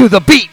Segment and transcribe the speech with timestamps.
[0.00, 0.50] To the beat.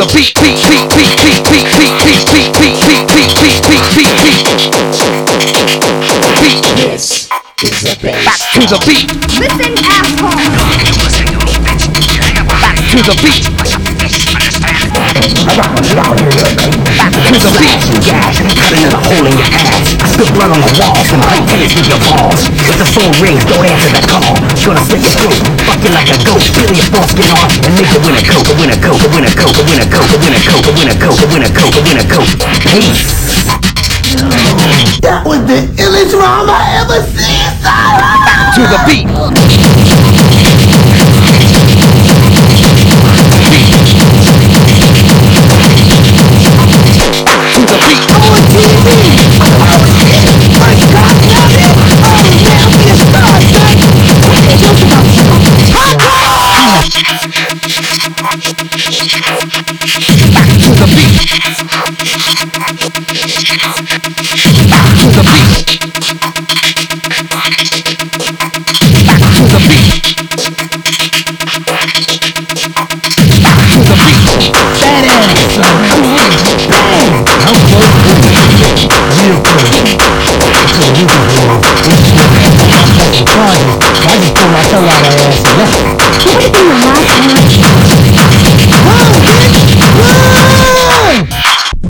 [0.00, 3.84] The beat, beat, beat, beat, beat, beat, beat, beat, beat, beat, beat, beat, beat, beat,
[3.96, 4.48] beat, beat.
[6.40, 6.64] Beat.
[6.76, 7.28] This
[7.62, 8.40] is the Back bass.
[8.54, 10.32] to the beat, Listen, asshole.
[12.60, 13.69] back to the beat.
[20.20, 22.44] I blood on the walls and play tennis with your balls.
[22.52, 24.36] If the phone rings, don't answer the call.
[24.60, 27.88] Gonna slit your throat, fuck you like a goat, peel your foreskin off, and make
[27.88, 30.60] the winner coat, the winner coat, the winner coat, the winner coat, the winner coat,
[30.60, 32.28] the winner coat, the winner coat, the winner coat.
[32.68, 33.00] Peace.
[35.00, 37.48] That was the illest rhyme I ever seen.
[38.60, 39.39] To the beat.
[60.70, 61.18] To the beat.
[65.00, 65.60] To the beat.
[69.40, 69.99] To the beat.